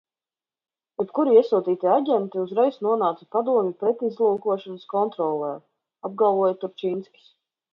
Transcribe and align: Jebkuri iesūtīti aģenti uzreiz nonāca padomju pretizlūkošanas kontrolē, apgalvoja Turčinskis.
Jebkuri 1.01 1.35
iesūtīti 1.41 1.89
aģenti 1.95 2.39
uzreiz 2.45 2.79
nonāca 2.87 3.27
padomju 3.37 3.75
pretizlūkošanas 3.83 4.89
kontrolē, 4.95 5.51
apgalvoja 6.11 6.61
Turčinskis. 6.65 7.31